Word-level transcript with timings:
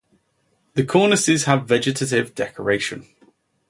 The 0.73 0.83
cornices 0.83 1.43
has 1.43 1.59
vegetative 1.67 2.33
decoration. 2.33 3.05